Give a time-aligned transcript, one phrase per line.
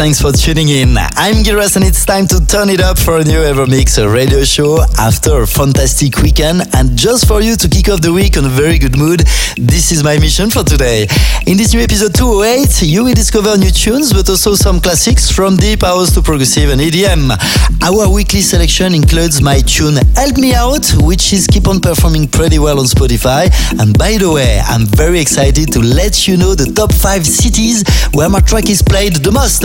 [0.00, 0.96] Thanks for tuning in.
[0.96, 4.80] I'm Giras and it's time to turn it up for a new Evermix radio show
[4.98, 8.48] after a fantastic weekend and just for you to kick off the week on a
[8.48, 9.20] very good mood.
[9.58, 11.06] This is my mission for today.
[11.46, 15.58] In this new episode 208, you will discover new tunes but also some classics from
[15.58, 17.36] deep house to progressive and EDM.
[17.84, 22.58] Our weekly selection includes my tune Help Me Out, which is keep on performing pretty
[22.58, 23.52] well on Spotify.
[23.78, 27.84] And by the way, I'm very excited to let you know the top 5 cities
[28.14, 29.60] where my track is played the most.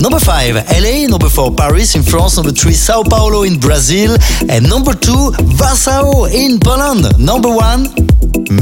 [0.00, 1.06] Number 5, LA.
[1.08, 2.36] Number 4, Paris in France.
[2.36, 4.16] Number 3, Sao Paulo in Brazil.
[4.48, 7.18] And number 2, Warsaw in Poland.
[7.18, 8.08] Number 1,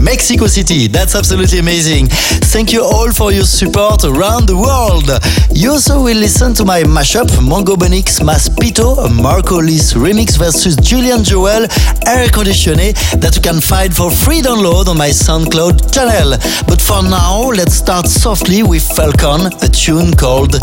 [0.03, 0.89] Mexico City.
[0.89, 2.07] That's absolutely amazing.
[2.53, 5.11] Thank you all for your support around the world.
[5.53, 11.65] You also will listen to my mashup, Mongobonix Maspito, Marco Lys remix versus Julian Jeweil,
[12.07, 16.39] Air Conditioné, that you can find for free download on my SoundCloud channel.
[16.67, 20.55] But for now, let's start softly with Falcon, a tune called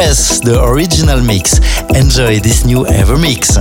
[0.00, 1.58] EOS, the original mix.
[1.94, 3.58] Enjoy this new Ever mix.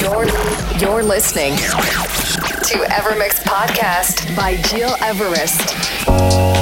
[0.00, 0.26] You're,
[0.78, 6.57] you're listening to Evermix Podcast by Gil Everest.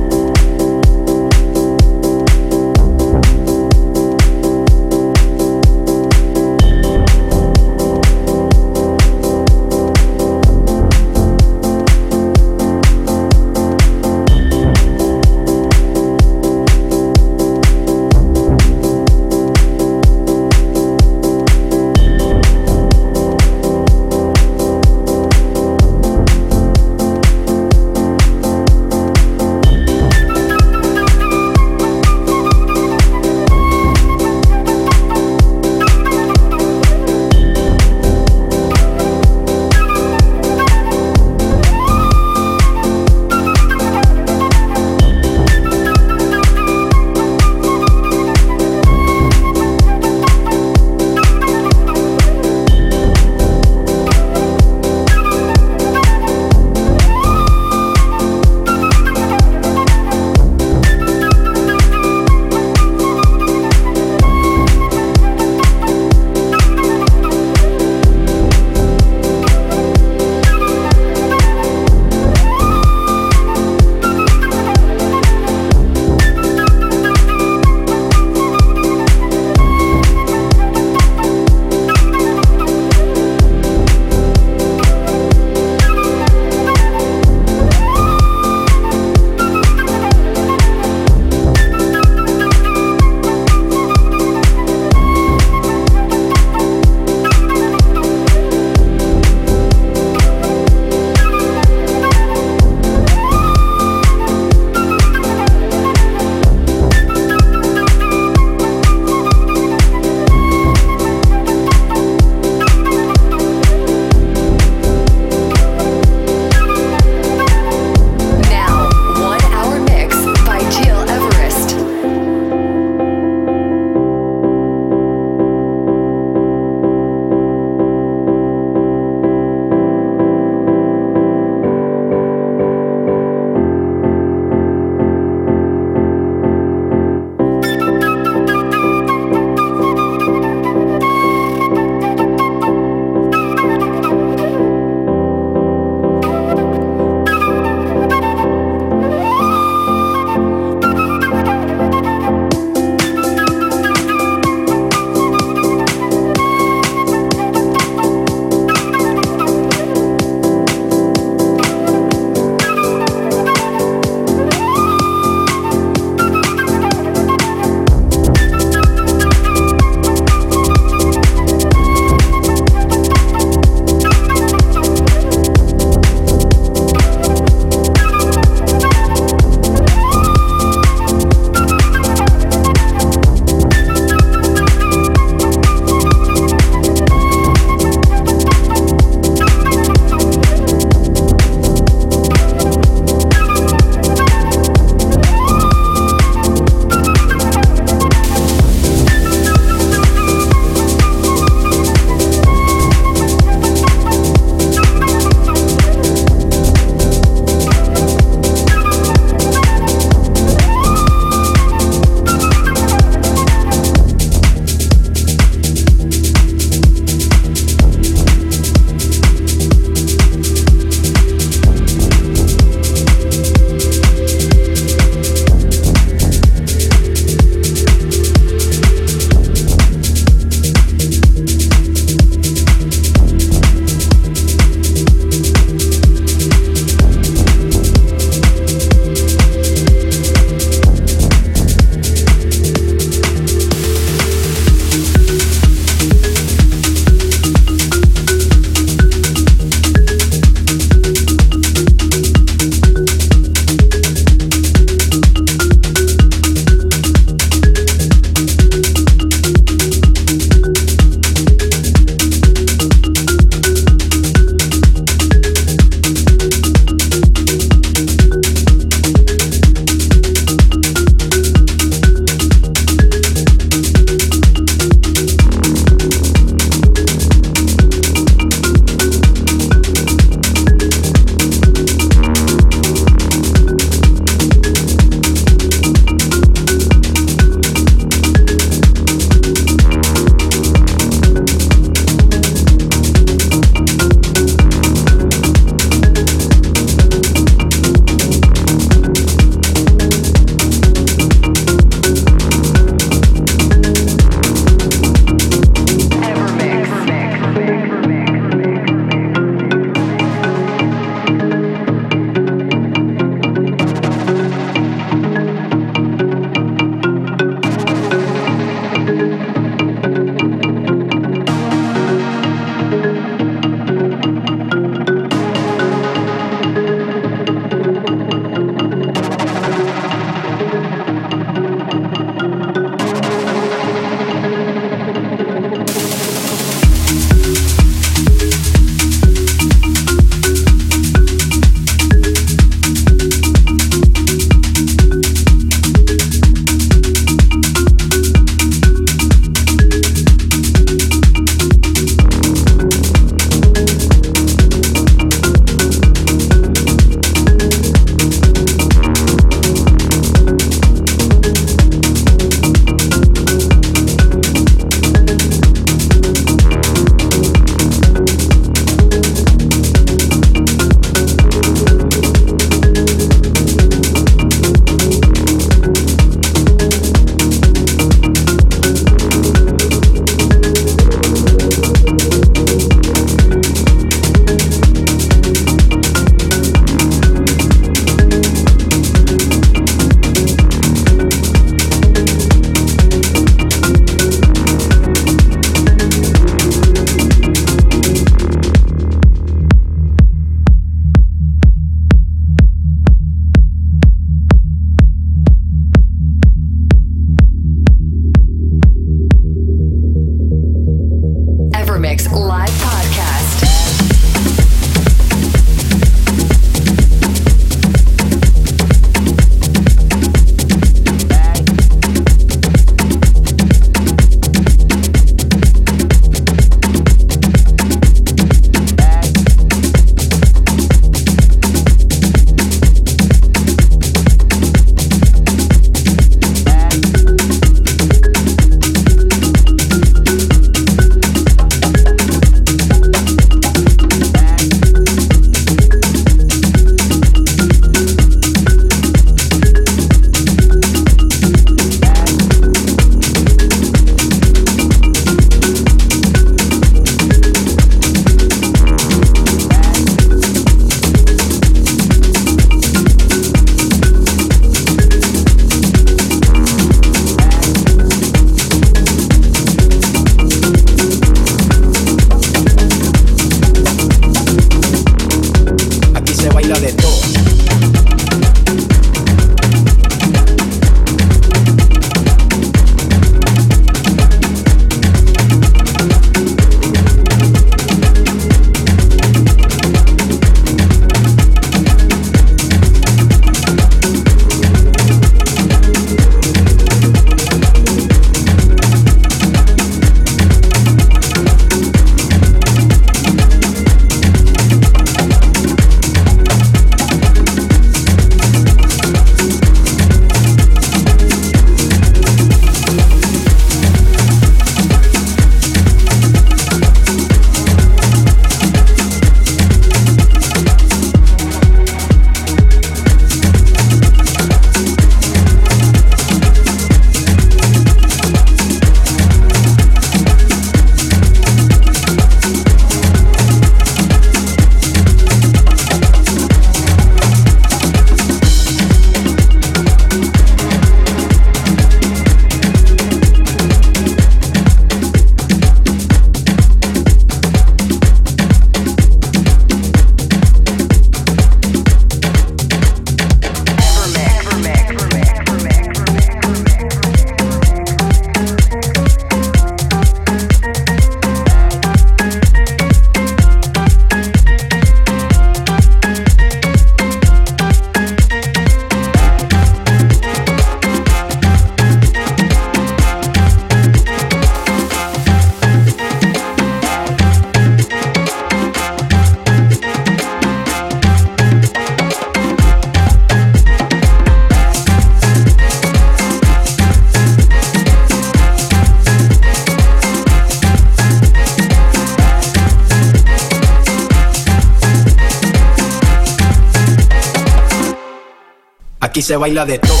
[599.21, 600.00] Aquí se baila de todo.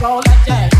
[0.00, 0.73] Go like that.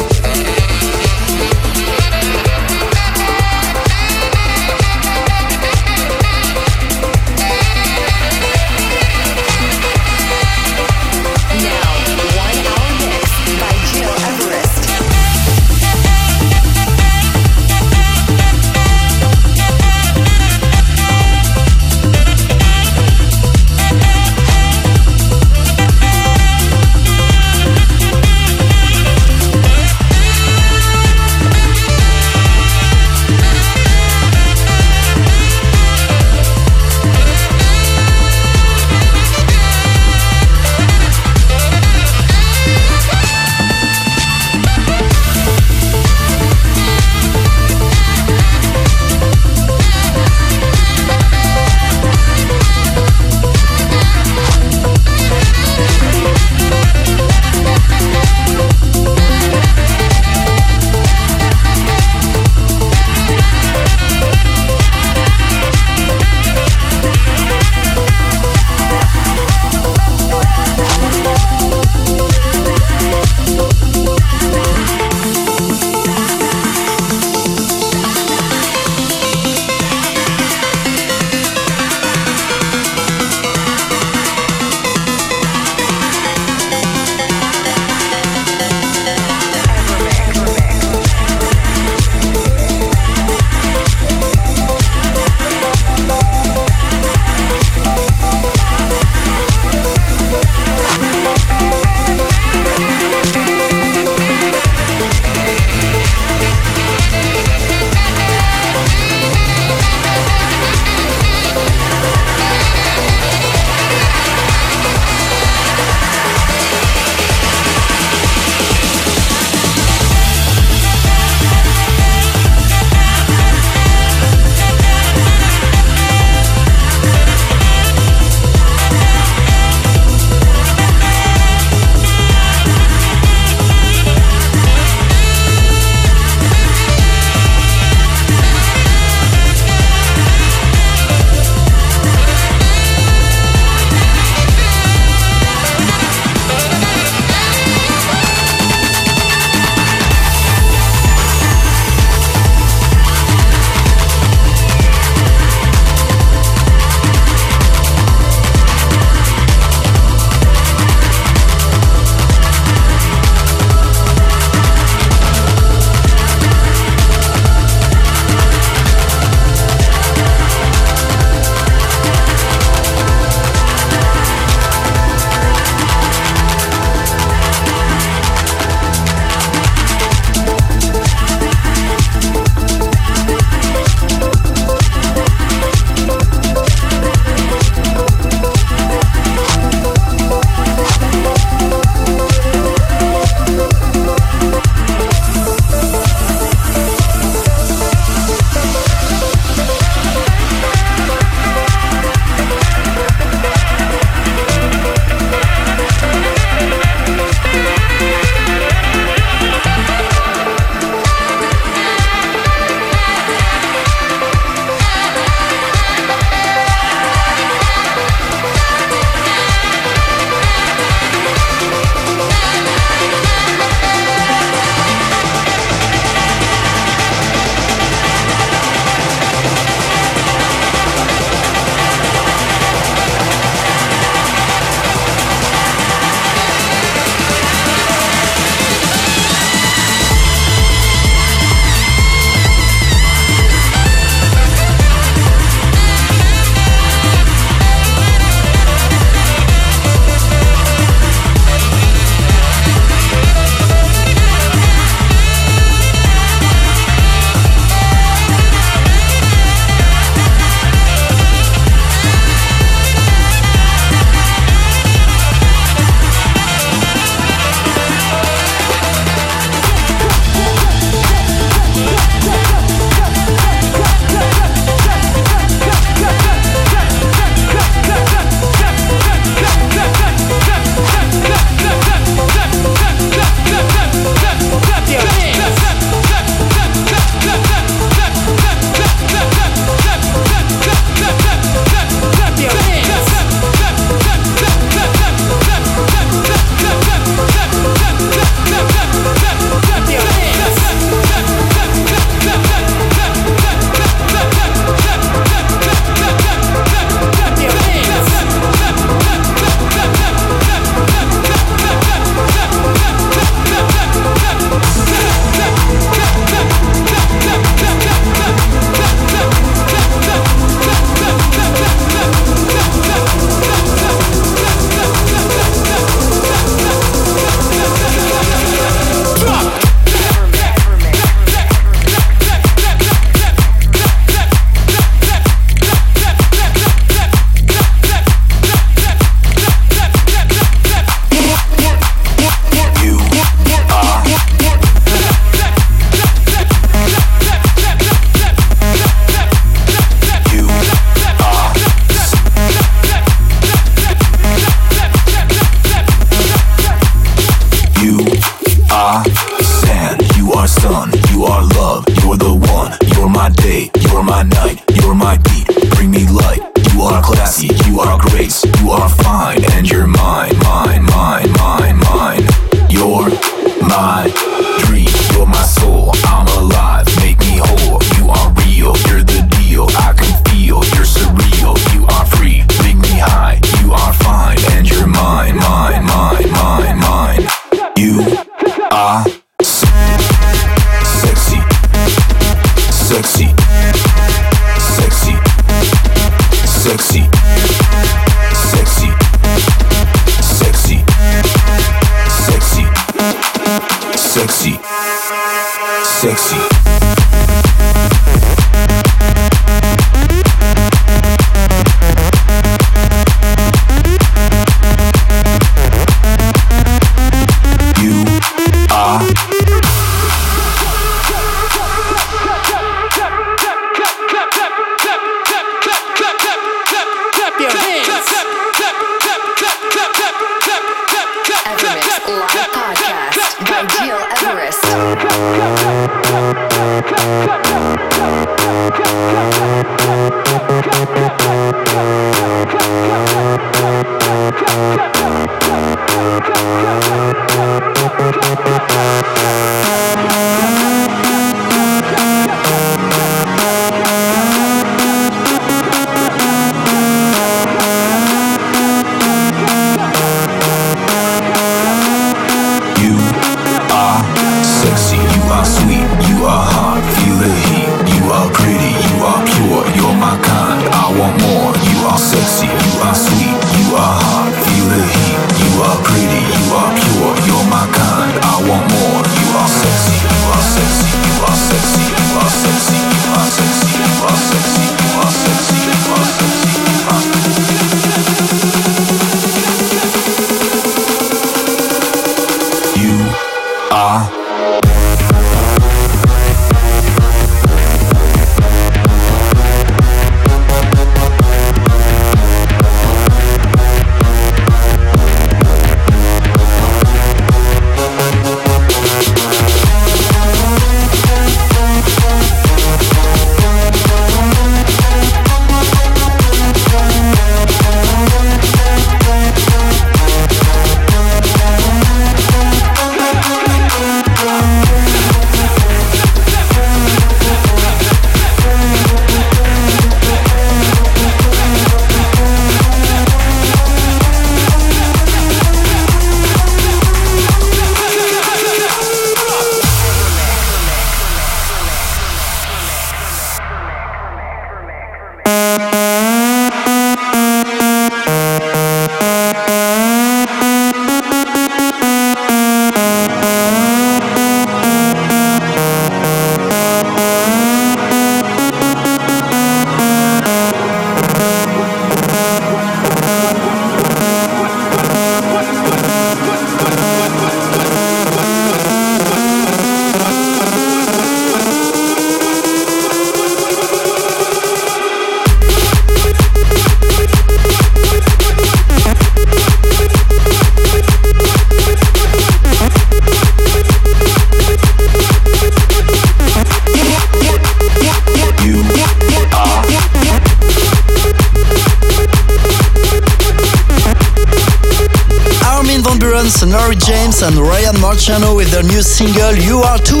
[598.96, 600.00] Single You Are Too.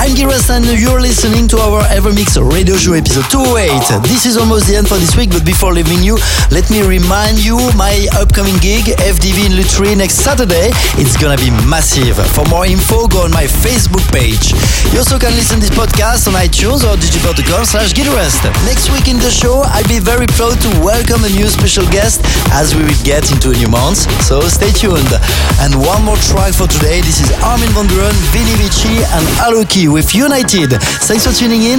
[0.00, 4.02] I'm Giras and you're listening to our Evermix radio show episode 208.
[4.10, 6.18] This is almost the end for this week, but before leaving you,
[6.50, 10.74] let me remind you my upcoming gig, FDV in Lutry next Saturday.
[10.98, 12.18] It's gonna be massive.
[12.34, 14.50] For more info, go on my Facebook page.
[14.90, 18.50] You also can listen to this podcast on iTunes or djpod.com slash gileverest.
[18.66, 22.26] Next week in the show, I'll be very proud to welcome a new special guest
[22.50, 25.14] as we will get into a new month, so stay tuned.
[25.62, 29.86] And one more track for today, this is Armin van Buuren, Vini Vici and Alok
[29.86, 30.82] with United.
[31.06, 31.78] Thanks for tuning in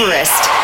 [0.00, 0.57] Everest.